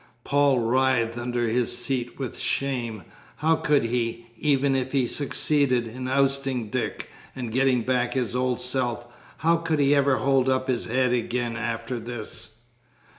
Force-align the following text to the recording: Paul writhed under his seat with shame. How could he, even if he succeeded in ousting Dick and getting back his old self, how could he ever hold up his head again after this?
Paul 0.23 0.57
writhed 0.57 1.15
under 1.15 1.47
his 1.47 1.77
seat 1.77 2.17
with 2.17 2.35
shame. 2.39 3.03
How 3.35 3.55
could 3.55 3.83
he, 3.83 4.25
even 4.35 4.75
if 4.75 4.93
he 4.93 5.05
succeeded 5.05 5.85
in 5.85 6.07
ousting 6.07 6.71
Dick 6.71 7.07
and 7.35 7.51
getting 7.51 7.83
back 7.83 8.15
his 8.15 8.35
old 8.35 8.61
self, 8.61 9.05
how 9.37 9.57
could 9.57 9.77
he 9.77 9.93
ever 9.93 10.17
hold 10.17 10.49
up 10.49 10.67
his 10.67 10.85
head 10.85 11.13
again 11.13 11.55
after 11.55 11.99
this? 11.99 12.61